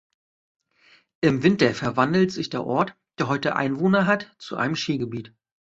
Im 1.21 1.43
Winter 1.43 1.75
verwandelt 1.75 2.31
sich 2.31 2.49
der 2.49 2.65
Ort, 2.65 2.95
der 3.19 3.27
heute 3.27 3.55
Einwohner 3.55 4.07
hat, 4.07 4.33
zu 4.39 4.57
einem 4.57 4.75
Skigebiet. 4.75 5.31